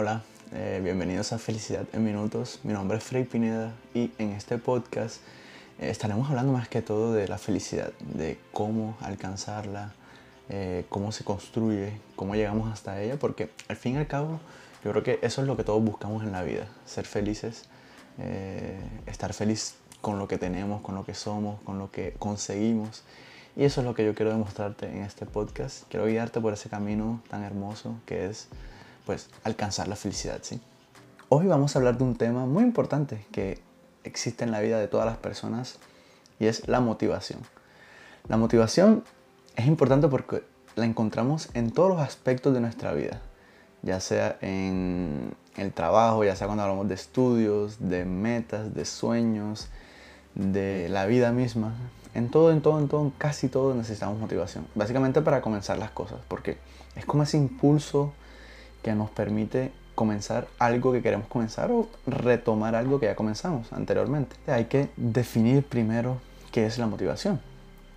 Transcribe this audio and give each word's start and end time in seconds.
Hola, 0.00 0.22
eh, 0.52 0.80
bienvenidos 0.80 1.32
a 1.32 1.38
Felicidad 1.38 1.84
en 1.92 2.04
Minutos. 2.04 2.60
Mi 2.62 2.72
nombre 2.72 2.98
es 2.98 3.02
Frey 3.02 3.24
Pineda 3.24 3.72
y 3.94 4.12
en 4.18 4.30
este 4.30 4.56
podcast 4.56 5.20
eh, 5.80 5.90
estaremos 5.90 6.30
hablando 6.30 6.52
más 6.52 6.68
que 6.68 6.82
todo 6.82 7.12
de 7.12 7.26
la 7.26 7.36
felicidad, 7.36 7.90
de 8.14 8.38
cómo 8.52 8.96
alcanzarla, 9.00 9.92
eh, 10.50 10.84
cómo 10.88 11.10
se 11.10 11.24
construye, 11.24 11.98
cómo 12.14 12.36
llegamos 12.36 12.72
hasta 12.72 13.02
ella, 13.02 13.16
porque 13.18 13.50
al 13.66 13.74
fin 13.74 13.94
y 13.94 13.96
al 13.96 14.06
cabo 14.06 14.38
yo 14.84 14.92
creo 14.92 15.02
que 15.02 15.18
eso 15.22 15.40
es 15.40 15.48
lo 15.48 15.56
que 15.56 15.64
todos 15.64 15.82
buscamos 15.82 16.22
en 16.22 16.30
la 16.30 16.44
vida, 16.44 16.68
ser 16.86 17.04
felices, 17.04 17.64
estar 19.06 19.32
feliz 19.32 19.74
con 20.00 20.20
lo 20.20 20.28
que 20.28 20.38
tenemos, 20.38 20.80
con 20.80 20.94
lo 20.94 21.04
que 21.04 21.14
somos, 21.14 21.60
con 21.62 21.80
lo 21.80 21.90
que 21.90 22.14
conseguimos. 22.20 23.02
Y 23.56 23.64
eso 23.64 23.80
es 23.80 23.84
lo 23.84 23.96
que 23.96 24.04
yo 24.04 24.14
quiero 24.14 24.30
demostrarte 24.30 24.86
en 24.86 24.98
este 24.98 25.26
podcast. 25.26 25.88
Quiero 25.88 26.06
guiarte 26.06 26.40
por 26.40 26.52
ese 26.52 26.68
camino 26.68 27.20
tan 27.28 27.42
hermoso 27.42 27.96
que 28.06 28.26
es 28.26 28.46
pues 29.08 29.30
alcanzar 29.42 29.88
la 29.88 29.96
felicidad, 29.96 30.40
¿sí? 30.42 30.60
Hoy 31.30 31.46
vamos 31.46 31.74
a 31.74 31.78
hablar 31.78 31.96
de 31.96 32.04
un 32.04 32.14
tema 32.14 32.44
muy 32.44 32.62
importante 32.62 33.24
que 33.32 33.58
existe 34.04 34.44
en 34.44 34.50
la 34.50 34.60
vida 34.60 34.78
de 34.78 34.86
todas 34.86 35.06
las 35.06 35.16
personas 35.16 35.78
y 36.38 36.44
es 36.44 36.68
la 36.68 36.80
motivación. 36.80 37.40
La 38.28 38.36
motivación 38.36 39.02
es 39.56 39.64
importante 39.64 40.08
porque 40.08 40.42
la 40.76 40.84
encontramos 40.84 41.48
en 41.54 41.70
todos 41.70 41.88
los 41.88 42.00
aspectos 42.00 42.52
de 42.52 42.60
nuestra 42.60 42.92
vida, 42.92 43.22
ya 43.80 43.98
sea 43.98 44.36
en 44.42 45.32
el 45.56 45.72
trabajo, 45.72 46.22
ya 46.22 46.36
sea 46.36 46.46
cuando 46.46 46.64
hablamos 46.64 46.86
de 46.86 46.94
estudios, 46.94 47.78
de 47.88 48.04
metas, 48.04 48.74
de 48.74 48.84
sueños, 48.84 49.68
de 50.34 50.90
la 50.90 51.06
vida 51.06 51.32
misma. 51.32 51.72
En 52.12 52.30
todo, 52.30 52.52
en 52.52 52.60
todo, 52.60 52.78
en 52.78 52.88
todo, 52.88 53.10
casi 53.16 53.48
todo 53.48 53.74
necesitamos 53.74 54.18
motivación. 54.18 54.66
Básicamente 54.74 55.22
para 55.22 55.40
comenzar 55.40 55.78
las 55.78 55.92
cosas, 55.92 56.18
porque 56.28 56.58
es 56.94 57.06
como 57.06 57.22
ese 57.22 57.38
impulso 57.38 58.12
que 58.88 58.94
nos 58.94 59.10
permite 59.10 59.70
comenzar 59.94 60.48
algo 60.58 60.92
que 60.92 61.02
queremos 61.02 61.26
comenzar 61.26 61.70
o 61.70 61.88
retomar 62.06 62.74
algo 62.74 62.98
que 62.98 63.06
ya 63.06 63.14
comenzamos 63.14 63.70
anteriormente. 63.72 64.36
Hay 64.46 64.64
que 64.64 64.88
definir 64.96 65.62
primero 65.62 66.20
qué 66.52 66.64
es 66.64 66.78
la 66.78 66.86
motivación. 66.86 67.38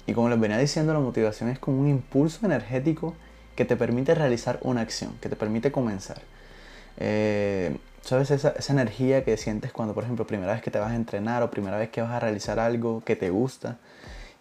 Y 0.06 0.14
como 0.14 0.28
les 0.28 0.38
venía 0.38 0.58
diciendo, 0.58 0.92
la 0.94 1.00
motivación 1.00 1.50
es 1.50 1.60
como 1.60 1.80
un 1.80 1.88
impulso 1.88 2.46
energético 2.46 3.14
que 3.56 3.64
te 3.64 3.78
permite 3.78 4.16
realizar 4.16 4.60
una 4.64 4.82
acción, 4.82 5.14
que 5.22 5.30
te 5.30 5.38
permite 5.38 5.72
comenzar. 5.72 6.22
Eh, 6.98 7.78
¿Sabes 8.02 8.32
esa, 8.32 8.50
esa, 8.50 8.74
energía 8.74 9.24
que 9.24 9.38
sientes 9.38 9.72
cuando, 9.72 9.94
por 9.94 10.04
ejemplo, 10.04 10.28
primera 10.28 10.52
vez 10.54 10.62
que 10.62 10.72
te 10.72 10.80
vas 10.80 10.92
a 10.92 10.96
entrenar 10.96 11.42
o 11.44 11.52
primera 11.52 11.78
vez 11.78 11.90
que 11.90 12.02
vas 12.02 12.12
a 12.12 12.20
realizar 12.20 12.60
algo 12.60 13.02
que 13.06 13.16
te 13.16 13.30
gusta? 13.30 13.78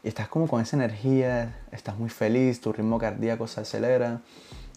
Y 0.03 0.09
estás 0.09 0.29
como 0.29 0.49
con 0.49 0.63
esa 0.63 0.77
energía, 0.77 1.55
estás 1.71 1.97
muy 1.99 2.09
feliz, 2.09 2.61
tu 2.61 2.73
ritmo 2.73 2.99
cardíaco 2.99 3.47
se 3.47 3.61
acelera, 3.61 4.23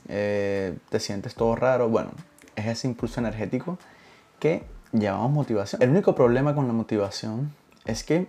eh, 0.07 0.77
te 0.89 0.99
sientes 0.99 1.35
todo 1.35 1.55
raro. 1.55 1.89
Bueno, 1.89 2.11
es 2.55 2.67
ese 2.67 2.87
impulso 2.87 3.19
energético 3.19 3.77
que 4.39 4.63
llamamos 4.91 5.31
motivación. 5.31 5.81
El 5.81 5.89
único 5.89 6.15
problema 6.15 6.55
con 6.55 6.67
la 6.67 6.73
motivación 6.73 7.53
es 7.85 8.03
que 8.03 8.27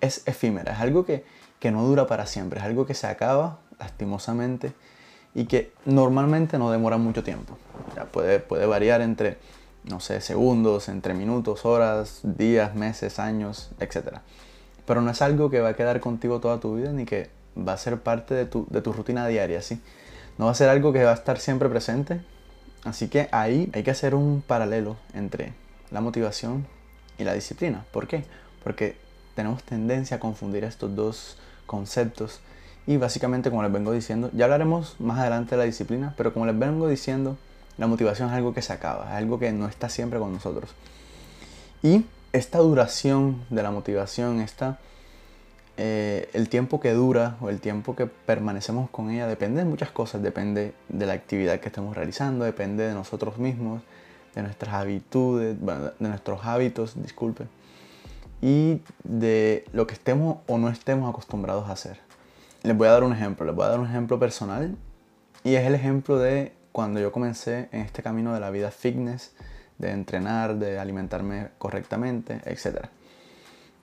es 0.00 0.26
efímera, 0.26 0.72
es 0.72 0.80
algo 0.80 1.04
que, 1.04 1.24
que 1.58 1.70
no 1.70 1.82
dura 1.84 2.06
para 2.06 2.26
siempre, 2.26 2.60
es 2.60 2.64
algo 2.64 2.86
que 2.86 2.94
se 2.94 3.06
acaba 3.06 3.58
lastimosamente 3.78 4.72
y 5.34 5.46
que 5.46 5.72
normalmente 5.84 6.58
no 6.58 6.70
demora 6.70 6.96
mucho 6.96 7.22
tiempo. 7.22 7.58
Puede, 8.12 8.40
puede 8.40 8.66
variar 8.66 9.00
entre, 9.00 9.38
no 9.84 10.00
sé, 10.00 10.20
segundos, 10.20 10.88
entre 10.88 11.14
minutos, 11.14 11.64
horas, 11.64 12.20
días, 12.22 12.74
meses, 12.74 13.18
años, 13.18 13.70
etc. 13.80 14.18
Pero 14.86 15.02
no 15.02 15.10
es 15.10 15.20
algo 15.22 15.50
que 15.50 15.60
va 15.60 15.70
a 15.70 15.74
quedar 15.74 16.00
contigo 16.00 16.40
toda 16.40 16.60
tu 16.60 16.76
vida 16.76 16.92
ni 16.92 17.04
que 17.04 17.30
va 17.56 17.72
a 17.72 17.76
ser 17.76 18.00
parte 18.00 18.34
de 18.34 18.46
tu, 18.46 18.66
de 18.70 18.80
tu 18.80 18.92
rutina 18.92 19.26
diaria, 19.26 19.60
¿sí? 19.62 19.80
No 20.38 20.46
va 20.46 20.50
a 20.50 20.54
ser 20.54 20.68
algo 20.68 20.92
que 20.92 21.04
va 21.04 21.10
a 21.10 21.14
estar 21.14 21.38
siempre 21.38 21.68
presente. 21.68 22.20
Así 22.84 23.08
que 23.08 23.28
ahí 23.32 23.70
hay 23.72 23.82
que 23.82 23.90
hacer 23.90 24.14
un 24.14 24.42
paralelo 24.46 24.96
entre 25.14 25.52
la 25.90 26.00
motivación 26.00 26.66
y 27.18 27.24
la 27.24 27.34
disciplina. 27.34 27.84
¿Por 27.92 28.06
qué? 28.06 28.24
Porque 28.62 28.96
tenemos 29.34 29.62
tendencia 29.62 30.18
a 30.18 30.20
confundir 30.20 30.64
estos 30.64 30.94
dos 30.94 31.38
conceptos 31.66 32.40
y 32.86 32.96
básicamente 32.96 33.50
como 33.50 33.62
les 33.62 33.72
vengo 33.72 33.92
diciendo, 33.92 34.30
ya 34.32 34.44
hablaremos 34.44 34.96
más 35.00 35.18
adelante 35.18 35.52
de 35.52 35.56
la 35.58 35.64
disciplina, 35.64 36.14
pero 36.16 36.32
como 36.32 36.46
les 36.46 36.56
vengo 36.56 36.88
diciendo, 36.88 37.36
la 37.78 37.86
motivación 37.88 38.28
es 38.28 38.34
algo 38.34 38.54
que 38.54 38.62
se 38.62 38.72
acaba, 38.72 39.06
es 39.10 39.16
algo 39.16 39.38
que 39.38 39.50
no 39.52 39.66
está 39.66 39.88
siempre 39.88 40.20
con 40.20 40.32
nosotros. 40.32 40.70
Y 41.82 42.04
esta 42.32 42.58
duración 42.58 43.44
de 43.50 43.62
la 43.62 43.70
motivación, 43.70 44.40
esta 44.40 44.78
eh, 45.78 46.30
el 46.32 46.48
tiempo 46.48 46.80
que 46.80 46.92
dura 46.92 47.36
o 47.40 47.50
el 47.50 47.60
tiempo 47.60 47.94
que 47.94 48.06
permanecemos 48.06 48.88
con 48.88 49.10
ella 49.10 49.26
depende 49.26 49.62
de 49.62 49.68
muchas 49.68 49.90
cosas, 49.90 50.22
depende 50.22 50.72
de 50.88 51.06
la 51.06 51.12
actividad 51.12 51.60
que 51.60 51.68
estemos 51.68 51.94
realizando, 51.94 52.44
depende 52.44 52.86
de 52.86 52.94
nosotros 52.94 53.38
mismos, 53.38 53.82
de 54.34 54.42
nuestras 54.42 54.74
habitudes, 54.74 55.56
de 55.60 56.08
nuestros 56.08 56.44
hábitos, 56.46 57.00
disculpe, 57.02 57.44
y 58.40 58.80
de 59.04 59.64
lo 59.72 59.86
que 59.86 59.94
estemos 59.94 60.38
o 60.46 60.56
no 60.58 60.68
estemos 60.68 61.10
acostumbrados 61.10 61.68
a 61.68 61.72
hacer. 61.72 62.00
Les 62.62 62.76
voy 62.76 62.88
a 62.88 62.92
dar 62.92 63.04
un 63.04 63.12
ejemplo, 63.12 63.44
les 63.44 63.54
voy 63.54 63.66
a 63.66 63.68
dar 63.68 63.80
un 63.80 63.86
ejemplo 63.86 64.18
personal 64.18 64.76
y 65.44 65.54
es 65.56 65.66
el 65.66 65.74
ejemplo 65.74 66.18
de 66.18 66.52
cuando 66.72 67.00
yo 67.00 67.12
comencé 67.12 67.68
en 67.72 67.82
este 67.82 68.02
camino 68.02 68.32
de 68.34 68.40
la 68.40 68.50
vida 68.50 68.70
fitness, 68.70 69.34
de 69.78 69.90
entrenar, 69.90 70.56
de 70.56 70.78
alimentarme 70.78 71.48
correctamente, 71.58 72.40
etcétera. 72.44 72.90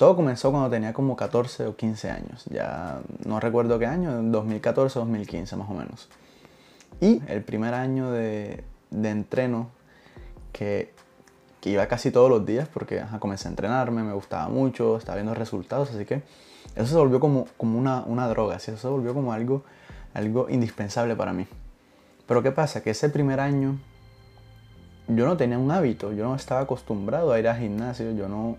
Todo 0.03 0.17
comenzó 0.17 0.51
cuando 0.51 0.69
tenía 0.69 0.91
como 0.91 1.15
14 1.15 1.65
o 1.65 1.77
15 1.77 2.11
años. 2.11 2.43
Ya 2.49 2.99
no 3.23 3.39
recuerdo 3.39 3.79
qué 3.79 3.85
año, 3.85 4.21
2014 4.21 4.99
o 4.99 5.01
2015 5.03 5.55
más 5.55 5.69
o 5.69 5.73
menos. 5.73 6.09
Y 6.99 7.21
el 7.25 7.41
primer 7.41 7.73
año 7.73 8.11
de, 8.11 8.65
de 8.91 9.09
entreno 9.09 9.69
que, 10.51 10.93
que, 11.61 11.69
iba 11.69 11.87
casi 11.87 12.11
todos 12.11 12.29
los 12.29 12.45
días 12.45 12.67
porque 12.67 13.01
comencé 13.19 13.47
a 13.47 13.51
entrenarme, 13.51 14.03
me 14.03 14.11
gustaba 14.11 14.49
mucho, 14.49 14.97
estaba 14.97 15.15
viendo 15.15 15.33
resultados, 15.35 15.91
así 15.91 16.03
que 16.03 16.21
eso 16.75 16.85
se 16.85 16.95
volvió 16.95 17.21
como, 17.21 17.45
como 17.55 17.79
una, 17.79 18.03
una 18.05 18.27
droga, 18.27 18.57
eso 18.57 18.75
se 18.75 18.87
volvió 18.89 19.13
como 19.13 19.31
algo, 19.31 19.63
algo 20.13 20.49
indispensable 20.49 21.15
para 21.15 21.31
mí. 21.31 21.47
Pero 22.27 22.43
¿qué 22.43 22.51
pasa? 22.51 22.83
Que 22.83 22.89
ese 22.89 23.07
primer 23.07 23.39
año 23.39 23.79
yo 25.07 25.25
no 25.25 25.37
tenía 25.37 25.57
un 25.57 25.71
hábito, 25.71 26.11
yo 26.11 26.25
no 26.25 26.35
estaba 26.35 26.59
acostumbrado 26.59 27.31
a 27.31 27.39
ir 27.39 27.47
al 27.47 27.57
gimnasio, 27.57 28.11
yo 28.11 28.27
no 28.27 28.57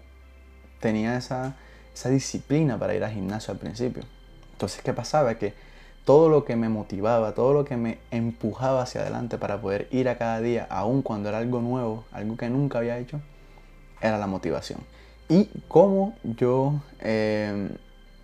tenía 0.84 1.16
esa, 1.16 1.54
esa 1.94 2.10
disciplina 2.10 2.78
para 2.78 2.94
ir 2.94 3.02
al 3.02 3.10
gimnasio 3.10 3.52
al 3.52 3.58
principio. 3.58 4.02
Entonces, 4.52 4.82
¿qué 4.82 4.92
pasaba? 4.92 5.36
Que 5.36 5.54
todo 6.04 6.28
lo 6.28 6.44
que 6.44 6.56
me 6.56 6.68
motivaba, 6.68 7.32
todo 7.32 7.54
lo 7.54 7.64
que 7.64 7.78
me 7.78 8.00
empujaba 8.10 8.82
hacia 8.82 9.00
adelante 9.00 9.38
para 9.38 9.62
poder 9.62 9.88
ir 9.90 10.10
a 10.10 10.18
cada 10.18 10.42
día, 10.42 10.66
aun 10.68 11.00
cuando 11.00 11.30
era 11.30 11.38
algo 11.38 11.62
nuevo, 11.62 12.04
algo 12.12 12.36
que 12.36 12.50
nunca 12.50 12.80
había 12.80 12.98
hecho, 12.98 13.22
era 14.02 14.18
la 14.18 14.26
motivación. 14.26 14.80
Y 15.30 15.48
cómo 15.68 16.14
yo, 16.22 16.82
em, 17.00 17.70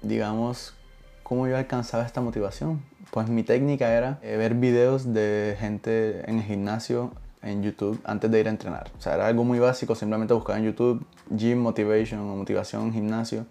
digamos, 0.03 0.75
cómo 1.23 1.49
yo 1.49 1.57
alcanzaba 1.57 2.05
esta 2.05 2.21
motivación. 2.21 2.83
Pues 3.11 3.31
mi 3.31 3.43
técnica 3.43 3.91
era 3.91 4.19
eh, 4.21 4.37
ver 4.37 4.53
videos 4.55 5.15
de 5.15 5.57
gente 5.59 6.29
en 6.29 6.41
el 6.41 6.45
gimnasio 6.45 7.13
en 7.43 7.63
YouTube 7.63 8.01
antes 8.05 8.31
de 8.31 8.41
ir 8.41 8.47
a 8.47 8.51
entrenar. 8.51 8.91
O 8.99 9.01
sea, 9.01 9.15
era 9.15 9.27
algo 9.27 9.45
muy 9.45 9.59
básico, 9.59 9.95
simplemente 9.95 10.35
buscaba 10.35 10.59
en 10.59 10.67
YouTube 10.67 11.05
Gym 11.35 11.59
Motivation 11.59 12.21
o 12.21 12.37
Motivación 12.37 12.93
Gimnasio 12.93 13.47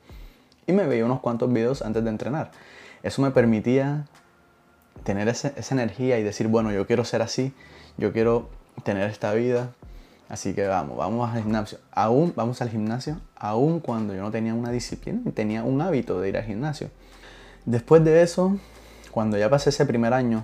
y 0.68 0.72
me 0.74 0.86
veía 0.86 1.06
unos 1.06 1.20
cuantos 1.20 1.52
videos 1.52 1.82
antes 1.82 2.04
de 2.04 2.10
entrenar. 2.10 2.52
Eso 3.02 3.22
me 3.22 3.32
permitía 3.32 4.06
tener 5.04 5.28
esa 5.28 5.54
energía 5.72 6.20
y 6.20 6.24
decir, 6.24 6.48
bueno, 6.48 6.72
yo 6.72 6.86
quiero 6.86 7.06
ser 7.06 7.22
así, 7.22 7.54
yo 7.98 8.12
quiero 8.14 8.50
tener 8.84 9.10
esta 9.10 9.34
vida, 9.34 9.72
así 10.28 10.54
que 10.54 10.68
vamos, 10.68 10.98
vamos 10.98 11.30
al 11.30 11.42
gimnasio. 11.42 11.80
Aún, 11.92 12.34
vamos 12.36 12.62
al 12.62 12.70
gimnasio, 12.70 13.20
aún 13.36 13.80
cuando 13.80 14.14
yo 14.14 14.22
no 14.22 14.32
tenía 14.32 14.54
una 14.54 14.72
disciplina 14.72 15.22
y 15.26 15.32
tenía 15.32 15.64
un 15.64 15.82
hábito 15.82 16.20
de 16.20 16.30
ir 16.30 16.38
al 16.38 16.44
gimnasio. 16.44 16.90
Después 17.66 18.04
de 18.04 18.22
eso, 18.22 18.58
cuando 19.12 19.38
ya 19.38 19.50
pasé 19.50 19.70
ese 19.70 19.86
primer 19.86 20.14
año, 20.14 20.44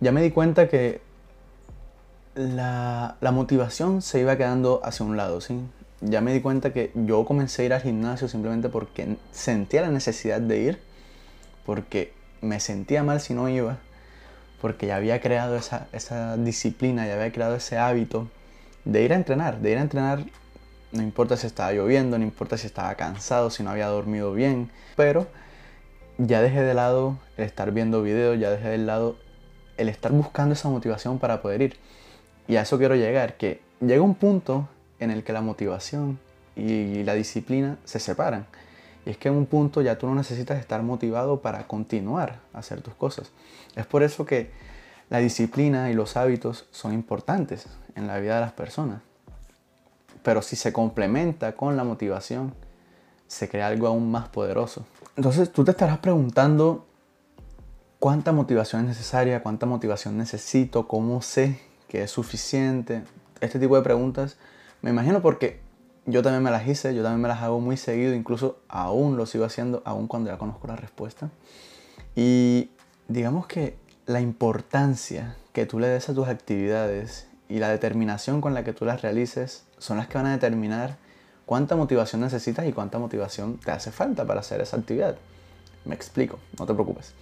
ya 0.00 0.12
me 0.12 0.22
di 0.22 0.30
cuenta 0.30 0.68
que 0.68 1.00
la, 2.38 3.30
motivación 3.32 4.00
se 4.00 4.20
iba 4.20 4.36
quedando 4.36 4.80
hacia 4.84 5.04
un 5.04 5.16
lado, 5.16 5.40
¿sí? 5.40 5.60
Ya 6.00 6.20
me 6.20 6.32
di 6.32 6.40
cuenta 6.40 6.72
que 6.72 6.92
yo 6.94 7.24
comencé 7.24 7.62
a 7.62 7.64
ir 7.64 7.72
al 7.74 7.82
gimnasio 7.82 8.28
simplemente 8.28 8.68
porque 8.68 9.16
sentía 9.32 9.82
la 9.82 9.88
necesidad 9.88 10.40
de 10.40 10.60
ir, 10.60 10.78
porque 11.66 12.12
me 12.40 12.60
sentía 12.60 13.02
mal 13.02 13.20
si 13.20 13.34
no 13.34 13.48
iba, 13.48 13.78
porque 14.60 14.86
ya 14.86 14.96
había 14.96 15.20
creado 15.20 15.56
esa, 15.56 15.88
esa 15.92 16.36
disciplina, 16.36 17.06
ya 17.06 17.14
había 17.14 17.32
creado 17.32 17.56
ese 17.56 17.78
hábito 17.78 18.28
de 18.84 19.02
ir 19.02 19.12
a 19.12 19.16
entrenar, 19.16 19.58
de 19.60 19.72
ir 19.72 19.78
a 19.78 19.82
entrenar, 19.82 20.24
no 20.92 21.02
importa 21.02 21.36
si 21.36 21.48
estaba 21.48 21.72
lloviendo, 21.72 22.16
no 22.18 22.24
importa 22.24 22.56
si 22.56 22.68
estaba 22.68 22.94
cansado, 22.94 23.50
si 23.50 23.64
no 23.64 23.70
había 23.70 23.88
dormido 23.88 24.32
bien, 24.32 24.70
pero 24.96 25.26
ya 26.18 26.40
dejé 26.40 26.62
de 26.62 26.74
lado 26.74 27.18
el 27.36 27.44
estar 27.44 27.72
viendo 27.72 28.02
videos, 28.02 28.38
ya 28.38 28.50
dejé 28.50 28.68
de 28.68 28.78
lado 28.78 29.16
el 29.76 29.88
estar 29.88 30.12
buscando 30.12 30.54
esa 30.54 30.68
motivación 30.68 31.18
para 31.18 31.42
poder 31.42 31.62
ir. 31.62 31.76
Y 32.48 32.56
a 32.56 32.62
eso 32.62 32.78
quiero 32.78 32.96
llegar, 32.96 33.36
que 33.36 33.60
llega 33.80 34.02
un 34.02 34.14
punto 34.14 34.68
en 34.98 35.10
el 35.12 35.22
que 35.22 35.32
la 35.32 35.42
motivación 35.42 36.18
y 36.56 37.04
la 37.04 37.14
disciplina 37.14 37.76
se 37.84 38.00
separan. 38.00 38.46
Y 39.06 39.10
es 39.10 39.16
que 39.16 39.28
en 39.28 39.34
un 39.34 39.46
punto 39.46 39.80
ya 39.82 39.96
tú 39.98 40.06
no 40.06 40.14
necesitas 40.14 40.58
estar 40.58 40.82
motivado 40.82 41.40
para 41.40 41.66
continuar 41.66 42.40
a 42.52 42.58
hacer 42.58 42.80
tus 42.80 42.94
cosas. 42.94 43.30
Es 43.76 43.86
por 43.86 44.02
eso 44.02 44.26
que 44.26 44.50
La 45.10 45.18
disciplina 45.18 45.90
y 45.90 45.94
los 45.94 46.16
hábitos 46.16 46.66
son 46.70 46.92
importantes 46.92 47.66
en 47.94 48.06
la 48.06 48.18
vida 48.18 48.34
de 48.34 48.42
las 48.42 48.52
personas. 48.52 49.00
Pero 50.22 50.42
si 50.42 50.54
se 50.54 50.72
complementa 50.72 51.52
con 51.52 51.76
la 51.76 51.84
motivación, 51.84 52.52
se 53.26 53.48
crea 53.48 53.68
algo 53.68 53.86
aún 53.86 54.10
más 54.10 54.28
poderoso. 54.28 54.84
Entonces 55.16 55.50
tú 55.50 55.64
te 55.64 55.70
estarás 55.70 55.98
preguntando 55.98 56.86
cuánta 57.98 58.32
motivación 58.32 58.82
es 58.82 58.88
necesaria, 58.88 59.42
cuánta 59.42 59.64
motivación 59.64 60.18
necesito, 60.18 60.86
cómo 60.86 61.22
sé 61.22 61.58
que 61.88 62.02
es 62.02 62.10
suficiente. 62.10 63.02
Este 63.40 63.58
tipo 63.58 63.76
de 63.76 63.82
preguntas 63.82 64.36
me 64.82 64.90
imagino 64.90 65.22
porque 65.22 65.60
yo 66.06 66.22
también 66.22 66.42
me 66.42 66.50
las 66.50 66.66
hice, 66.66 66.94
yo 66.94 67.02
también 67.02 67.20
me 67.20 67.28
las 67.28 67.42
hago 67.42 67.60
muy 67.60 67.76
seguido, 67.76 68.14
incluso 68.14 68.60
aún 68.68 69.16
lo 69.16 69.26
sigo 69.26 69.44
haciendo, 69.44 69.82
aún 69.84 70.06
cuando 70.06 70.30
ya 70.30 70.38
conozco 70.38 70.66
la 70.66 70.76
respuesta. 70.76 71.30
Y 72.14 72.70
digamos 73.08 73.46
que 73.46 73.76
la 74.06 74.20
importancia 74.20 75.36
que 75.52 75.66
tú 75.66 75.78
le 75.78 75.88
des 75.88 76.08
a 76.08 76.14
tus 76.14 76.28
actividades 76.28 77.26
y 77.48 77.58
la 77.58 77.68
determinación 77.68 78.40
con 78.40 78.54
la 78.54 78.64
que 78.64 78.72
tú 78.72 78.84
las 78.84 79.02
realices 79.02 79.64
son 79.78 79.98
las 79.98 80.08
que 80.08 80.18
van 80.18 80.26
a 80.26 80.32
determinar 80.32 80.96
cuánta 81.46 81.76
motivación 81.76 82.20
necesitas 82.20 82.66
y 82.66 82.72
cuánta 82.72 82.98
motivación 82.98 83.58
te 83.58 83.70
hace 83.70 83.90
falta 83.90 84.26
para 84.26 84.40
hacer 84.40 84.60
esa 84.60 84.76
actividad. 84.76 85.16
Me 85.84 85.94
explico, 85.94 86.38
no 86.58 86.66
te 86.66 86.74
preocupes. 86.74 87.14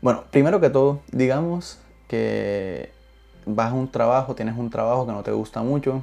Bueno, 0.00 0.24
primero 0.30 0.60
que 0.60 0.70
todo, 0.70 1.00
digamos 1.10 1.78
que 2.06 2.92
vas 3.54 3.72
a 3.72 3.74
un 3.74 3.88
trabajo, 3.88 4.34
tienes 4.34 4.56
un 4.56 4.70
trabajo 4.70 5.06
que 5.06 5.12
no 5.12 5.22
te 5.22 5.32
gusta 5.32 5.62
mucho, 5.62 6.02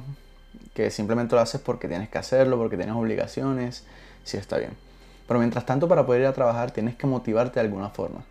que 0.74 0.90
simplemente 0.90 1.34
lo 1.34 1.40
haces 1.40 1.60
porque 1.60 1.88
tienes 1.88 2.08
que 2.08 2.18
hacerlo, 2.18 2.58
porque 2.58 2.76
tienes 2.76 2.94
obligaciones, 2.94 3.84
sí 4.24 4.36
está 4.36 4.58
bien. 4.58 4.72
Pero 5.26 5.40
mientras 5.40 5.64
tanto, 5.64 5.88
para 5.88 6.06
poder 6.06 6.22
ir 6.22 6.26
a 6.26 6.32
trabajar, 6.32 6.70
tienes 6.70 6.96
que 6.96 7.06
motivarte 7.06 7.54
de 7.54 7.66
alguna 7.66 7.90
forma. 7.90 8.24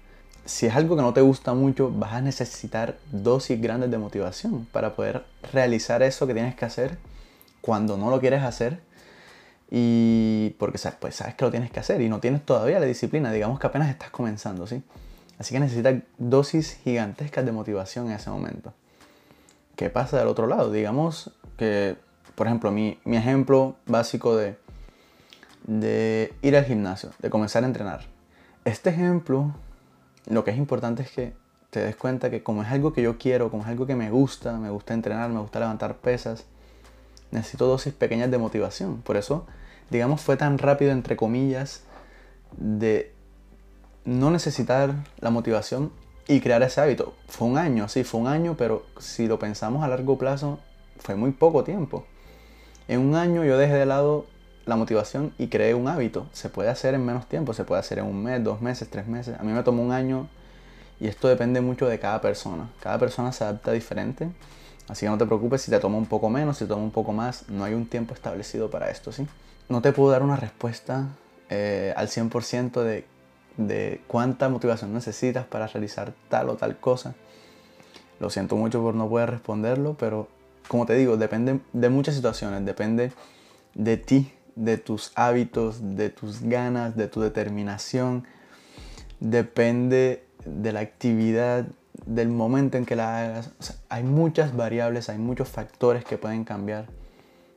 Si 0.46 0.68
es 0.68 0.76
algo 0.76 0.96
que 0.96 1.02
no 1.02 1.14
te 1.14 1.22
gusta 1.22 1.54
mucho, 1.54 1.92
vas 1.92 2.14
a 2.14 2.22
necesitar 2.22 2.98
dosis 3.12 3.60
grandes 3.60 3.90
de 3.90 3.98
motivación 3.98 4.66
para 4.72 4.96
poder 4.96 5.26
realizar 5.52 6.04
eso 6.04 6.28
que 6.28 6.34
tienes 6.34 6.56
que 6.56 6.66
hacer 6.66 6.98
cuando 7.62 7.98
no 7.98 8.12
lo 8.12 8.20
quieres 8.20 8.44
hacer. 8.44 8.80
Y 9.72 10.56
porque 10.60 10.78
pues 11.00 11.16
sabes 11.16 11.34
que 11.34 11.44
lo 11.44 11.52
tienes 11.52 11.72
que 11.72 11.80
hacer 11.80 12.00
y 12.02 12.10
no 12.10 12.20
tienes 12.20 12.46
todavía 12.46 12.80
la 12.80 12.86
disciplina, 12.86 13.32
digamos 13.32 13.60
que 13.60 13.66
apenas 13.66 13.90
estás 13.90 14.12
comenzando, 14.12 14.68
¿sí? 14.68 14.84
Así 15.40 15.54
que 15.54 15.60
necesitas 15.60 15.96
dosis 16.18 16.80
gigantescas 16.84 17.44
de 17.46 17.52
motivación 17.52 18.08
en 18.08 18.14
ese 18.14 18.30
momento. 18.30 18.74
¿Qué 19.76 19.90
pasa 19.90 20.18
del 20.18 20.28
otro 20.28 20.48
lado? 20.48 20.72
Digamos 20.72 21.32
que 21.58 21.98
por 22.36 22.48
ejemplo, 22.48 22.72
mi, 22.72 23.00
ejemplo 23.06 23.78
básico 23.88 24.36
de, 24.36 24.58
de 25.66 26.34
ir 26.42 26.56
al 26.56 26.66
gimnasio, 26.66 27.12
de 27.20 27.30
comenzar 27.30 27.64
a 27.64 27.68
entrenar. 27.68 28.02
Este 28.66 28.90
ejemplo, 28.90 29.56
lo 30.28 30.44
que 30.44 30.52
es 30.52 30.58
importante 30.58 31.04
es 31.04 31.12
que 31.12 31.34
te 31.70 31.80
des 31.80 31.96
cuenta 31.96 32.30
que 32.30 32.44
como 32.44 32.62
es 32.62 32.70
algo 32.70 32.94
que 32.94 33.02
yo 33.02 33.18
quiero, 33.18 33.50
como 33.50 33.64
es 33.64 33.70
algo 33.70 33.86
que 33.86 33.96
me 33.96 34.12
gusta, 34.12 34.58
me 34.58 34.70
gusta 34.70 34.94
entrenar, 34.94 35.30
me 35.30 35.40
gusta 35.40 35.60
levantar 35.60 35.96
pesas, 35.98 36.46
necesito 37.32 37.68
dosis 37.68 37.94
pequeñas 37.94 38.30
de 38.30 38.38
motivación. 38.38 39.02
Por 39.02 39.16
eso, 39.18 39.46
digamos, 39.90 40.22
fue 40.22 40.36
tan 40.36 40.58
rápido, 40.58 40.92
entre 40.92 41.16
comillas, 41.16 41.84
de 42.58 43.14
no 44.04 44.30
necesitar 44.30 44.94
la 45.20 45.30
motivación 45.30 45.92
y 46.28 46.40
crear 46.40 46.62
ese 46.64 46.82
hábito. 46.82 47.14
Fue 47.28 47.48
un 47.48 47.58
año, 47.58 47.88
sí, 47.88 48.04
fue 48.04 48.22
un 48.22 48.28
año, 48.28 48.56
pero 48.58 48.86
si 49.00 49.28
lo 49.28 49.40
pensamos 49.40 49.84
a 49.84 49.88
largo 49.88 50.18
plazo, 50.18 50.60
fue 50.98 51.16
muy 51.16 51.32
poco 51.32 51.64
tiempo. 51.64 52.06
En 52.88 53.00
un 53.00 53.16
año 53.16 53.44
yo 53.44 53.58
dejé 53.58 53.74
de 53.74 53.86
lado 53.86 54.26
la 54.66 54.76
motivación 54.76 55.34
y 55.38 55.48
creé 55.48 55.74
un 55.74 55.88
hábito. 55.88 56.28
Se 56.34 56.50
puede 56.50 56.70
hacer 56.70 56.94
en 56.94 57.06
menos 57.06 57.28
tiempo, 57.28 57.54
se 57.54 57.64
puede 57.64 57.80
hacer 57.80 58.00
en 58.00 58.06
un 58.06 58.24
mes, 58.24 58.44
dos 58.44 58.62
meses, 58.62 58.90
tres 58.90 59.08
meses. 59.08 59.40
A 59.40 59.44
mí 59.44 59.52
me 59.52 59.64
tomó 59.64 59.84
un 59.84 59.92
año 59.92 60.28
y 61.00 61.08
esto 61.08 61.28
depende 61.28 61.62
mucho 61.62 61.88
de 61.88 62.00
cada 62.00 62.22
persona. 62.22 62.70
Cada 62.80 62.98
persona 62.98 63.32
se 63.32 63.44
adapta 63.44 63.72
diferente. 63.72 64.30
Así 64.88 65.06
que 65.06 65.10
no 65.10 65.18
te 65.18 65.26
preocupes 65.26 65.62
si 65.62 65.72
te 65.72 65.80
toma 65.80 65.98
un 65.98 66.06
poco 66.06 66.30
menos, 66.30 66.58
si 66.58 66.66
te 66.66 66.70
toma 66.70 66.84
un 66.84 66.92
poco 66.92 67.12
más. 67.12 67.50
No 67.50 67.64
hay 67.64 67.74
un 67.74 67.88
tiempo 67.88 68.14
establecido 68.14 68.70
para 68.70 68.90
esto, 68.90 69.12
¿sí? 69.12 69.28
No 69.68 69.82
te 69.82 69.92
puedo 69.92 70.12
dar 70.12 70.22
una 70.22 70.36
respuesta 70.36 71.08
eh, 71.50 71.94
al 71.98 72.08
100% 72.08 72.84
de, 72.84 73.06
de 73.58 74.02
cuánta 74.08 74.50
motivación 74.50 74.94
necesitas 74.94 75.46
para 75.46 75.68
realizar 75.68 76.14
tal 76.30 76.50
o 76.50 76.56
tal 76.56 76.78
cosa. 76.78 77.16
Lo 78.20 78.30
siento 78.30 78.56
mucho 78.56 78.82
por 78.82 78.96
no 78.96 79.10
poder 79.10 79.32
responderlo, 79.32 79.96
pero 79.98 80.28
como 80.68 80.86
te 80.86 80.96
digo, 80.96 81.18
depende 81.18 81.60
de 81.74 81.90
muchas 81.90 82.16
situaciones, 82.16 82.66
depende 82.66 83.12
de 83.74 83.98
ti, 83.98 84.32
de 84.56 84.78
tus 84.78 85.12
hábitos, 85.16 85.96
de 85.96 86.10
tus 86.10 86.42
ganas, 86.42 86.96
de 86.96 87.08
tu 87.08 87.22
determinación, 87.22 88.26
depende 89.20 90.24
de 90.46 90.72
la 90.72 90.80
actividad, 90.80 91.66
del 92.06 92.30
momento 92.30 92.78
en 92.78 92.86
que 92.86 92.96
la 92.96 93.20
hagas. 93.20 93.52
hay 93.90 94.04
muchas 94.04 94.56
variables, 94.56 95.10
hay 95.10 95.18
muchos 95.18 95.50
factores 95.50 96.06
que 96.06 96.18
pueden 96.18 96.44
cambiar 96.44 96.88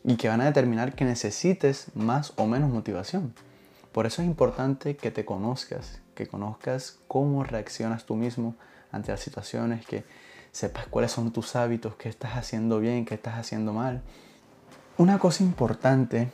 y 0.04 0.16
que 0.16 0.28
van 0.28 0.40
a 0.40 0.46
determinar 0.46 0.94
que 0.94 1.04
necesites 1.04 1.88
más 1.94 2.32
o 2.36 2.46
menos 2.46 2.70
motivación. 2.70 3.34
Por 3.98 4.06
eso 4.06 4.22
es 4.22 4.28
importante 4.28 4.96
que 4.96 5.10
te 5.10 5.24
conozcas, 5.24 6.00
que 6.14 6.28
conozcas 6.28 7.00
cómo 7.08 7.42
reaccionas 7.42 8.06
tú 8.06 8.14
mismo 8.14 8.54
ante 8.92 9.10
las 9.10 9.18
situaciones, 9.18 9.84
que 9.84 10.04
sepas 10.52 10.86
cuáles 10.86 11.10
son 11.10 11.32
tus 11.32 11.56
hábitos, 11.56 11.96
qué 11.96 12.08
estás 12.08 12.36
haciendo 12.36 12.78
bien, 12.78 13.04
qué 13.04 13.14
estás 13.14 13.36
haciendo 13.40 13.72
mal. 13.72 14.02
Una 14.98 15.18
cosa 15.18 15.42
importante 15.42 16.30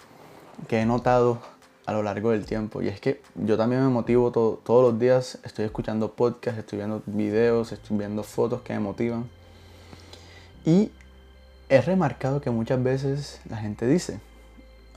que 0.69 0.83
he 0.83 0.85
notado 0.85 1.41
a 1.87 1.95
lo 1.95 2.03
largo 2.03 2.33
del 2.33 2.45
tiempo 2.45 2.83
y 2.83 2.89
es 2.89 3.01
que 3.01 3.23
yo 3.35 3.57
también 3.57 3.81
me 3.83 3.89
motivo 3.89 4.31
todos 4.31 4.93
los 4.93 5.01
días, 5.01 5.39
estoy 5.43 5.65
escuchando 5.65 6.13
podcasts, 6.13 6.59
estoy 6.59 6.81
viendo 6.81 7.03
videos, 7.07 7.73
estoy 7.73 7.97
viendo 7.97 8.25
fotos 8.25 8.61
que 8.61 8.75
me 8.75 8.81
motivan 8.81 9.31
y 10.67 10.93
he 11.71 11.81
remarcado 11.81 12.43
que 12.43 12.51
muchas 12.51 12.83
veces 12.83 13.41
la 13.49 13.57
gente 13.57 13.87
dice, 13.87 14.21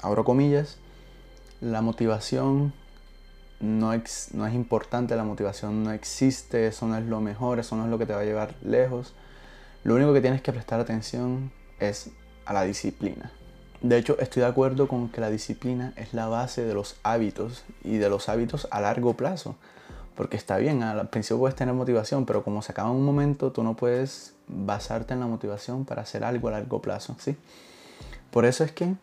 abro 0.02 0.26
comillas, 0.26 0.80
la 1.62 1.82
motivación 1.82 2.74
no, 3.60 3.92
no 4.34 4.48
es 4.48 4.54
importante, 4.54 5.16
la 5.16 5.24
motivación 5.24 5.84
no 5.84 5.92
existe, 5.92 6.68
eso 6.68 6.88
no 6.88 6.98
es 6.98 7.06
lo 7.06 7.22
mejor, 7.22 7.60
eso 7.60 7.76
no 7.76 7.86
es 7.86 7.90
lo 7.90 7.98
que 7.98 8.06
te 8.06 8.14
va 8.14 8.22
a 8.22 8.26
llevar 8.26 8.56
lejos. 8.64 9.14
Lo 9.84 9.96
único 9.96 10.14
que 10.14 10.22
tienes 10.22 10.42
que 10.42 10.52
prestar 10.52 10.80
atención 10.80 11.52
es 11.80 12.12
a 12.46 12.54
la 12.54 12.64
disciplina. 12.64 13.32
De 13.82 13.98
hecho, 13.98 14.18
estoy 14.20 14.42
de 14.42 14.48
acuerdo 14.48 14.88
con 14.88 15.10
que 15.10 15.22
la 15.22 15.30
disciplina 15.30 15.94
es 15.96 16.14
la 16.14 16.28
base 16.28 16.64
de 16.64 16.74
los 16.74 16.98
hábitos 17.04 17.64
y 17.84 17.98
de 17.98 18.10
los 18.10 18.28
hábitos 18.28 18.68
a 18.72 18.82
largo 18.82 19.16
plazo. 19.16 19.56
Porque 20.16 20.36
está 20.36 20.58
bien, 20.58 20.82
al 20.82 21.10
principio 21.10 21.38
puedes 21.38 21.56
tener 21.56 21.76
motivación, 21.76 22.26
pero 22.26 22.44
como 22.44 22.64
se 22.64 22.72
acaba 22.72 22.90
un 22.90 23.06
momento, 23.06 23.52
tú 23.52 23.64
no 23.64 23.76
puedes 23.76 24.34
basarte 24.48 25.14
en 25.14 25.20
la 25.20 25.28
motivación 25.28 25.86
para 25.86 26.02
hacer 26.02 26.24
algo 26.24 26.48
a 26.48 26.52
largo 26.52 26.82
plazo, 26.82 27.16
¿sí? 27.20 27.36
Por 28.32 28.46
eso 28.46 28.64
es 28.64 28.72
que 28.72 28.96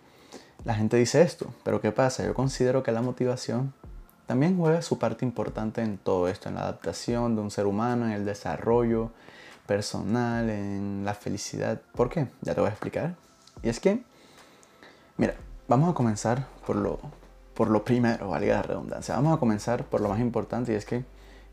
la 0.64 0.74
gente 0.74 0.96
dice 0.96 1.22
esto, 1.22 1.52
pero 1.62 1.80
¿qué 1.80 1.92
pasa? 1.92 2.24
Yo 2.24 2.34
considero 2.34 2.82
que 2.82 2.92
la 2.92 3.02
motivación 3.02 3.74
también 4.26 4.56
juega 4.56 4.80
su 4.80 4.98
parte 4.98 5.24
importante 5.24 5.82
en 5.82 5.98
todo 5.98 6.28
esto, 6.28 6.48
en 6.48 6.54
la 6.54 6.62
adaptación 6.62 7.36
de 7.36 7.42
un 7.42 7.50
ser 7.50 7.66
humano, 7.66 8.06
en 8.06 8.12
el 8.12 8.24
desarrollo 8.24 9.10
personal, 9.66 10.48
en 10.48 11.02
la 11.04 11.14
felicidad. 11.14 11.80
¿Por 11.94 12.08
qué? 12.08 12.28
Ya 12.40 12.54
te 12.54 12.60
voy 12.60 12.68
a 12.68 12.72
explicar. 12.72 13.14
Y 13.62 13.68
es 13.68 13.80
que, 13.80 14.02
mira, 15.18 15.34
vamos 15.68 15.90
a 15.90 15.94
comenzar 15.94 16.46
por 16.66 16.76
lo, 16.76 16.98
por 17.54 17.68
lo 17.68 17.84
primero, 17.84 18.30
valga 18.30 18.54
la 18.54 18.62
redundancia. 18.62 19.14
Vamos 19.14 19.36
a 19.36 19.40
comenzar 19.40 19.84
por 19.84 20.00
lo 20.00 20.08
más 20.08 20.20
importante 20.20 20.72
y 20.72 20.76
es 20.76 20.86
que, 20.86 21.04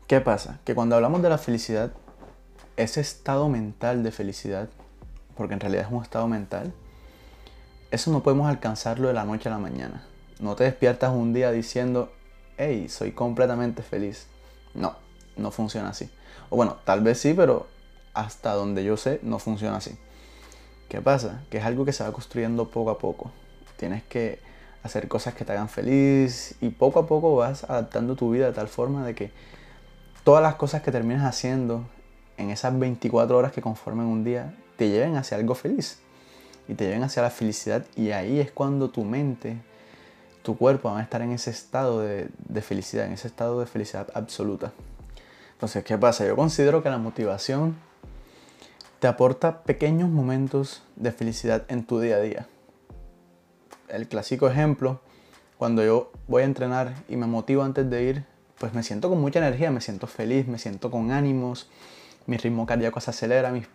¿qué 0.06 0.22
pasa? 0.22 0.60
Que 0.64 0.74
cuando 0.74 0.96
hablamos 0.96 1.20
de 1.20 1.28
la 1.28 1.38
felicidad, 1.38 1.92
ese 2.76 3.02
estado 3.02 3.50
mental 3.50 4.02
de 4.02 4.10
felicidad, 4.10 4.70
porque 5.36 5.52
en 5.52 5.60
realidad 5.60 5.84
es 5.86 5.92
un 5.92 6.02
estado 6.02 6.26
mental, 6.28 6.72
eso 7.92 8.10
no 8.10 8.22
podemos 8.22 8.48
alcanzarlo 8.48 9.08
de 9.08 9.14
la 9.14 9.24
noche 9.24 9.50
a 9.50 9.52
la 9.52 9.58
mañana. 9.58 10.02
No 10.40 10.56
te 10.56 10.64
despiertas 10.64 11.12
un 11.12 11.34
día 11.34 11.52
diciendo, 11.52 12.10
hey, 12.56 12.88
soy 12.88 13.12
completamente 13.12 13.82
feliz. 13.82 14.28
No, 14.72 14.96
no 15.36 15.50
funciona 15.50 15.90
así. 15.90 16.10
O 16.48 16.56
bueno, 16.56 16.78
tal 16.84 17.02
vez 17.02 17.20
sí, 17.20 17.34
pero 17.34 17.66
hasta 18.14 18.54
donde 18.54 18.82
yo 18.82 18.96
sé, 18.96 19.20
no 19.22 19.38
funciona 19.38 19.76
así. 19.76 19.98
¿Qué 20.88 21.02
pasa? 21.02 21.42
Que 21.50 21.58
es 21.58 21.64
algo 21.64 21.84
que 21.84 21.92
se 21.92 22.02
va 22.02 22.12
construyendo 22.12 22.70
poco 22.70 22.90
a 22.90 22.98
poco. 22.98 23.30
Tienes 23.76 24.02
que 24.04 24.40
hacer 24.82 25.06
cosas 25.06 25.34
que 25.34 25.44
te 25.44 25.52
hagan 25.52 25.68
feliz 25.68 26.54
y 26.62 26.70
poco 26.70 26.98
a 26.98 27.06
poco 27.06 27.36
vas 27.36 27.64
adaptando 27.64 28.16
tu 28.16 28.30
vida 28.30 28.46
de 28.46 28.52
tal 28.52 28.68
forma 28.68 29.04
de 29.04 29.14
que 29.14 29.30
todas 30.24 30.42
las 30.42 30.54
cosas 30.54 30.80
que 30.80 30.90
terminas 30.90 31.26
haciendo 31.26 31.84
en 32.38 32.48
esas 32.48 32.76
24 32.78 33.36
horas 33.36 33.52
que 33.52 33.60
conforman 33.60 34.06
un 34.06 34.24
día 34.24 34.54
te 34.76 34.88
lleven 34.88 35.16
hacia 35.16 35.36
algo 35.36 35.54
feliz 35.54 36.02
y 36.72 36.74
te 36.74 36.86
lleven 36.86 37.02
hacia 37.02 37.22
la 37.22 37.28
felicidad 37.28 37.84
y 37.96 38.12
ahí 38.12 38.40
es 38.40 38.50
cuando 38.50 38.88
tu 38.88 39.04
mente 39.04 39.58
tu 40.42 40.56
cuerpo 40.56 40.90
va 40.90 41.00
a 41.00 41.02
estar 41.02 41.20
en 41.20 41.30
ese 41.32 41.50
estado 41.50 42.00
de, 42.00 42.62
felicidad, 42.62 43.06
en 43.06 43.12
ese 43.12 43.28
estado 43.28 43.60
de 43.60 43.66
felicidad 43.66 44.08
absoluta. 44.14 44.72
Entonces, 45.52 45.84
¿qué 45.84 45.96
pasa? 45.98 46.26
Yo 46.26 46.34
considero 46.34 46.82
que 46.82 46.90
la 46.90 46.98
motivación 46.98 47.76
te 48.98 49.06
aporta 49.06 49.62
pequeños 49.62 50.08
momentos 50.08 50.82
de 50.96 51.12
felicidad 51.12 51.64
en 51.68 51.84
tu 51.84 52.00
día 52.00 52.16
a 52.16 52.20
día. 52.20 52.46
El 53.88 54.08
clásico 54.08 54.48
ejemplo, 54.48 55.00
cuando 55.58 55.84
yo 55.84 56.10
voy 56.26 56.42
a 56.42 56.46
entrenar 56.46 56.94
y 57.08 57.16
me 57.16 57.26
motivo 57.26 57.62
antes 57.62 57.88
de 57.88 58.02
ir, 58.02 58.24
pues 58.58 58.72
me 58.72 58.82
siento 58.82 59.10
con 59.10 59.20
mucha 59.20 59.38
energía, 59.40 59.70
me 59.70 59.82
siento 59.82 60.06
feliz, 60.06 60.48
me 60.48 60.58
siento 60.58 60.90
con 60.90 61.12
ánimos, 61.12 61.68
mi 62.26 62.36
ritmo 62.36 62.66
cardíaco 62.66 63.00
se 63.00 63.10
acelera, 63.10 63.52
mis, 63.52 63.68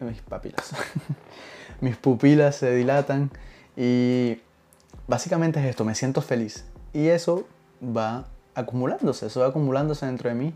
mis 0.00 0.22
papilas, 0.22 0.70
mis 1.80 1.96
pupilas 1.96 2.56
se 2.56 2.74
dilatan 2.74 3.30
y 3.76 4.38
básicamente 5.06 5.60
es 5.60 5.66
esto, 5.66 5.84
me 5.84 5.94
siento 5.94 6.20
feliz. 6.20 6.64
Y 6.92 7.08
eso 7.08 7.46
va 7.82 8.26
acumulándose, 8.54 9.26
eso 9.26 9.40
va 9.40 9.48
acumulándose 9.48 10.06
dentro 10.06 10.28
de 10.28 10.34
mí 10.34 10.54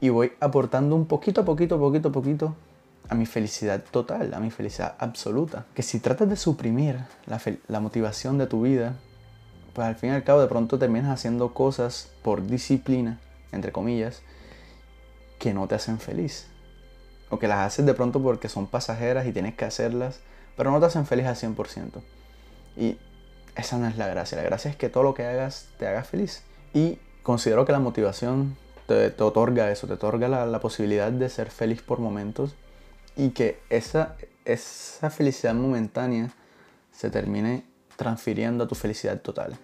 y 0.00 0.08
voy 0.08 0.32
aportando 0.40 0.96
un 0.96 1.06
poquito 1.06 1.42
a 1.42 1.44
poquito, 1.44 1.78
poquito 1.78 2.08
a 2.08 2.12
poquito 2.12 2.56
a 3.08 3.14
mi 3.14 3.26
felicidad 3.26 3.82
total, 3.90 4.34
a 4.34 4.40
mi 4.40 4.50
felicidad 4.50 4.94
absoluta. 4.98 5.66
Que 5.74 5.82
si 5.82 6.00
tratas 6.00 6.28
de 6.28 6.36
suprimir 6.36 6.98
la, 7.26 7.40
la 7.68 7.80
motivación 7.80 8.38
de 8.38 8.46
tu 8.46 8.62
vida, 8.62 8.96
pues 9.72 9.86
al 9.86 9.96
fin 9.96 10.10
y 10.10 10.12
al 10.12 10.24
cabo 10.24 10.40
de 10.40 10.48
pronto 10.48 10.78
terminas 10.78 11.10
haciendo 11.10 11.54
cosas 11.54 12.10
por 12.22 12.46
disciplina, 12.46 13.18
entre 13.52 13.72
comillas, 13.72 14.22
que 15.38 15.54
no 15.54 15.66
te 15.66 15.74
hacen 15.74 15.98
feliz. 15.98 16.46
O 17.32 17.38
que 17.38 17.48
las 17.48 17.66
haces 17.66 17.86
de 17.86 17.94
pronto 17.94 18.22
porque 18.22 18.50
son 18.50 18.66
pasajeras 18.66 19.26
y 19.26 19.32
tienes 19.32 19.54
que 19.54 19.64
hacerlas, 19.64 20.20
pero 20.54 20.70
no 20.70 20.78
te 20.80 20.86
hacen 20.86 21.06
feliz 21.06 21.24
al 21.24 21.36
100%. 21.36 22.02
Y 22.76 22.98
esa 23.56 23.78
no 23.78 23.86
es 23.86 23.96
la 23.96 24.06
gracia. 24.06 24.36
La 24.36 24.44
gracia 24.44 24.70
es 24.70 24.76
que 24.76 24.90
todo 24.90 25.02
lo 25.02 25.14
que 25.14 25.24
hagas 25.24 25.68
te 25.78 25.86
haga 25.86 26.04
feliz. 26.04 26.42
Y 26.74 26.98
considero 27.22 27.64
que 27.64 27.72
la 27.72 27.78
motivación 27.78 28.56
te, 28.86 29.14
otorga 29.22 29.70
eso, 29.70 29.86
te 29.86 29.94
otorga 29.94 30.28
la, 30.28 30.44
la, 30.44 30.60
posibilidad 30.60 31.10
de 31.10 31.28
ser 31.30 31.50
feliz 31.50 31.80
por 31.80 32.00
momentos 32.00 32.54
y 33.16 33.30
que 33.30 33.60
esa, 33.70 34.16
esa 34.44 35.08
felicidad 35.08 35.54
momentánea 35.54 36.30
se 36.90 37.10
termine 37.10 37.64
transfiriendo 37.96 38.64
a 38.64 38.68
tu 38.68 38.74
felicidad 38.74 39.20
total. 39.20 39.56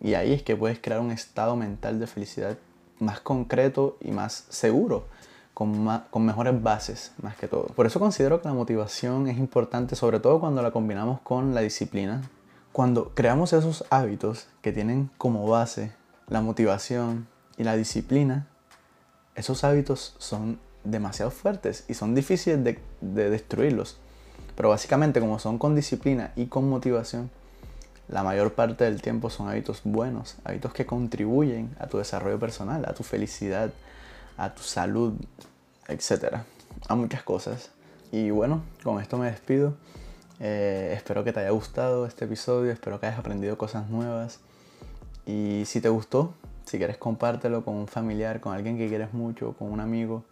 Y 0.00 0.14
ahí 0.14 0.32
es 0.32 0.42
que 0.42 0.56
puedes 0.56 0.78
crear 0.78 1.00
un 1.00 1.10
estado 1.10 1.54
mental 1.56 2.00
de 2.00 2.06
felicidad 2.06 2.56
más 2.98 3.20
concreto 3.20 3.96
y 4.00 4.10
más 4.10 4.46
seguro, 4.48 5.06
con, 5.54 6.26
mejores 6.26 6.62
bases 6.62 7.12
más 7.22 7.36
que 7.36 7.46
todo. 7.46 7.66
Por 7.66 7.86
eso 7.86 8.00
considero 8.00 8.42
que 8.42 8.48
la 8.48 8.54
motivación 8.54 9.28
es 9.28 9.38
importante, 9.38 9.94
sobre 9.94 10.18
todo 10.18 10.40
cuando 10.40 10.60
la 10.62 10.72
combinamos 10.72 11.20
con 11.20 11.54
la 11.54 11.60
disciplina. 11.60 12.22
Cuando 12.72 13.12
creamos 13.14 13.52
esos 13.52 13.84
hábitos 13.90 14.48
que 14.60 14.72
tienen 14.72 15.10
como 15.16 15.46
base 15.46 15.92
la 16.28 16.40
motivación 16.40 17.28
y 17.56 17.62
la 17.62 17.76
disciplina, 17.76 18.48
esos 19.36 19.62
hábitos 19.62 20.16
son 20.18 20.58
demasiado 20.82 21.30
fuertes 21.30 21.84
y 21.88 21.94
son 21.94 22.16
difíciles 22.16 22.62
de, 22.64 22.80
de 23.00 23.30
destruirlos. 23.30 23.96
Pero 24.56 24.70
básicamente 24.70 25.20
como 25.20 25.38
son 25.38 25.58
con 25.58 25.76
disciplina 25.76 26.32
y 26.34 26.46
con 26.46 26.68
motivación, 26.68 27.30
la 28.08 28.24
mayor 28.24 28.54
parte 28.54 28.84
del 28.84 29.00
tiempo 29.00 29.30
son 29.30 29.48
hábitos 29.48 29.82
buenos, 29.84 30.36
hábitos 30.44 30.72
que 30.72 30.84
contribuyen 30.84 31.74
a 31.78 31.86
tu 31.86 31.98
desarrollo 31.98 32.38
personal, 32.38 32.84
a 32.86 32.92
tu 32.92 33.04
felicidad, 33.04 33.70
a 34.36 34.54
tu 34.54 34.62
salud, 34.62 35.14
etc. 35.88 36.38
A 36.88 36.94
muchas 36.94 37.22
cosas. 37.22 37.70
Y 38.12 38.30
bueno, 38.30 38.62
con 38.82 39.00
esto 39.00 39.18
me 39.18 39.30
despido. 39.30 39.74
Eh, 40.40 40.92
espero 40.96 41.24
que 41.24 41.32
te 41.32 41.40
haya 41.40 41.50
gustado 41.50 42.06
este 42.06 42.24
episodio, 42.24 42.72
espero 42.72 43.00
que 43.00 43.06
hayas 43.06 43.18
aprendido 43.18 43.56
cosas 43.58 43.88
nuevas. 43.88 44.40
Y 45.26 45.62
si 45.66 45.80
te 45.80 45.88
gustó, 45.88 46.34
si 46.64 46.78
quieres 46.78 46.96
compártelo 46.96 47.64
con 47.64 47.74
un 47.74 47.88
familiar, 47.88 48.40
con 48.40 48.54
alguien 48.54 48.76
que 48.76 48.88
quieres 48.88 49.12
mucho, 49.12 49.54
con 49.54 49.70
un 49.70 49.80
amigo. 49.80 50.24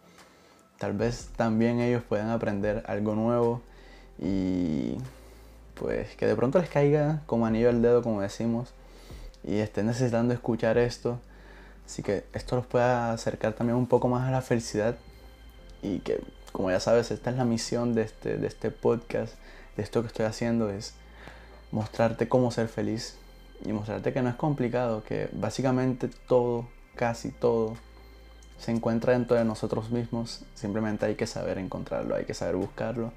Tal 0.77 0.93
vez 0.93 1.29
también 1.35 1.79
ellos 1.79 2.03
puedan 2.03 2.29
aprender 2.29 2.83
algo 2.87 3.15
nuevo 3.15 3.61
y 4.19 4.97
pues 5.75 6.15
que 6.15 6.25
de 6.27 6.35
pronto 6.35 6.59
les 6.59 6.69
caiga 6.69 7.21
como 7.25 7.45
anillo 7.45 7.69
al 7.69 7.81
dedo, 7.81 8.03
como 8.03 8.21
decimos, 8.21 8.73
y 9.43 9.57
estén 9.57 9.87
necesitando 9.87 10.33
escuchar 10.33 10.77
esto. 10.77 11.19
Así 11.85 12.01
que 12.01 12.25
esto 12.33 12.55
los 12.55 12.65
pueda 12.65 13.11
acercar 13.11 13.53
también 13.53 13.77
un 13.77 13.87
poco 13.87 14.07
más 14.07 14.27
a 14.27 14.31
la 14.31 14.41
felicidad 14.41 14.95
y 15.81 15.99
que, 15.99 16.21
como 16.51 16.71
ya 16.71 16.79
sabes, 16.79 17.11
esta 17.11 17.29
es 17.29 17.37
la 17.37 17.45
misión 17.45 17.93
de 17.93 18.03
este, 18.03 18.37
de 18.37 18.47
este 18.47 18.71
podcast, 18.71 19.35
de 19.75 19.83
esto 19.83 20.01
que 20.01 20.07
estoy 20.07 20.25
haciendo, 20.25 20.69
es 20.69 20.93
mostrarte 21.71 22.27
cómo 22.29 22.51
ser 22.51 22.67
feliz 22.67 23.17
y 23.65 23.73
mostrarte 23.73 24.13
que 24.13 24.21
no 24.21 24.29
es 24.29 24.35
complicado, 24.35 25.03
que 25.03 25.29
básicamente 25.33 26.09
todo, 26.27 26.67
casi 26.95 27.31
todo, 27.31 27.75
se 28.59 28.71
encuentra 28.71 29.13
dentro 29.13 29.35
de 29.35 29.43
nosotros 29.43 29.89
mismos, 29.89 30.45
simplemente 30.55 31.05
hay 31.05 31.15
que 31.15 31.27
saber 31.27 31.57
encontrarlo, 31.57 32.15
hay 32.15 32.25
que 32.25 32.33
saber 32.33 32.55
buscarlo, 32.55 33.11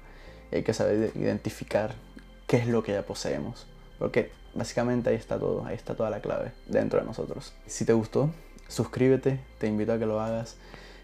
hay 0.51 0.63
que 0.63 0.73
saber 0.73 1.11
identificar 1.15 1.95
qué 2.47 2.57
es 2.57 2.67
lo 2.67 2.83
que 2.83 2.93
ya 2.93 3.03
poseemos. 3.03 3.67
Porque 3.99 4.31
básicamente 4.53 5.09
ahí 5.09 5.15
está 5.15 5.39
todo, 5.39 5.65
ahí 5.65 5.75
está 5.75 5.95
toda 5.95 6.09
la 6.09 6.19
clave 6.19 6.51
dentro 6.67 6.99
de 6.99 7.05
nosotros. 7.05 7.53
Si 7.65 7.85
te 7.85 7.93
gustó, 7.93 8.29
suscríbete, 8.67 9.39
te 9.59 9.67
invito 9.67 9.93
a 9.93 9.99
que 9.99 10.05
lo 10.05 10.19
hagas, 10.19 10.57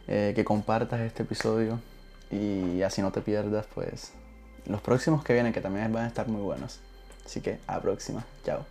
eh, 0.07 0.33
que 0.35 0.43
compartas 0.43 1.01
este 1.01 1.23
episodio 1.23 1.79
y 2.31 2.81
así 2.81 3.01
no 3.01 3.11
te 3.11 3.21
pierdas 3.21 3.67
pues 3.73 4.11
los 4.65 4.81
próximos 4.81 5.23
que 5.23 5.33
vienen 5.33 5.53
que 5.53 5.61
también 5.61 5.91
van 5.91 6.05
a 6.05 6.07
estar 6.07 6.27
muy 6.27 6.41
buenos. 6.41 6.79
Así 7.25 7.41
que 7.41 7.59
a 7.67 7.75
la 7.75 7.81
próxima, 7.81 8.25
chao. 8.45 8.65